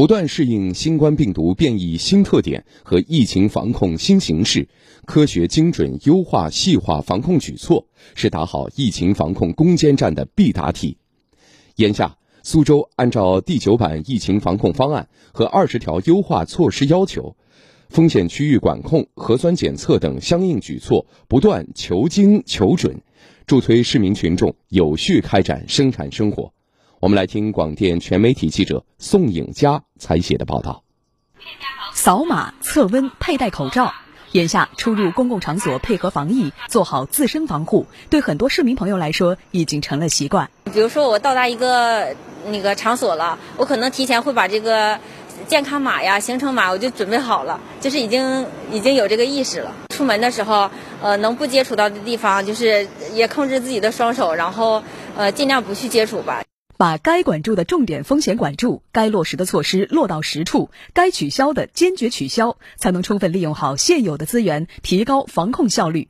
[0.00, 4.66] 不断适应新冠病毒变异新特点和疫情防控新形势，
[5.04, 10.96] 科学精准优化细化防控举措是打好疫情防控攻坚战的必答题。
[11.76, 17.36] 眼下，苏州按照第九版疫情防控方案和二十条优化措施要求，
[17.90, 22.98] 风险区域管控、核酸检测等相应举措不断求精求准，
[23.46, 26.50] 助推市民群众有序开展生产生活。
[27.00, 30.84] 我们来听广电全媒体记者宋颖佳采写的报道。
[31.94, 33.94] 扫码测温、佩戴口罩，
[34.32, 40.50] 眼下出入公共场所配合防疫，做好自身防护，对很多市民朋友来说已经成了习惯。
[40.74, 42.14] 比如说，我到达一个
[42.48, 44.98] 那个场所了，我可能提前会把这个
[45.48, 49.72] 健康码呀、行程码我就准备好了，就是已经已经有这个意识了。
[49.88, 50.70] 出门的时候，
[51.00, 54.82] 呃，能不接触到的地方，就是也控制自己的双手，然后
[55.16, 56.42] 呃，尽量不去接触吧。
[56.80, 66.08] 把该管住的重点风险管住，该落实的措施落到实处，该取消的坚决取消，才能充分利用好现有的资源，提高防控效率。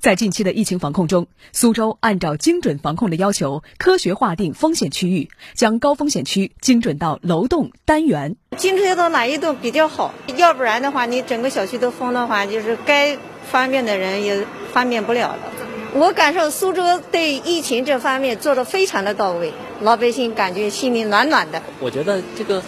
[0.00, 8.34] 在近期的疫情防控中，苏州按照精准防控的要求，科学划定风险区域，将高风险区精准到楼栋、单元。
[8.56, 10.12] 精准到哪一栋比较好？
[10.36, 13.16] 要不然的话，你整个小区都封的话，就是该
[13.48, 15.49] 方便的人也方便不了了。
[15.92, 21.60] 我感受苏州对疫情这方面做的非常的到位，老百姓感觉心里暖暖的。
[21.80, 22.62] 我觉得这个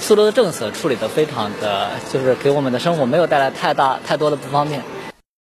[0.00, 4.82] 苏州的政策处理的非常的，就是给我们的生活没有带来太大太多的不方便。